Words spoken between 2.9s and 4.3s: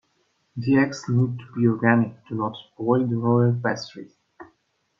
the royal pastries.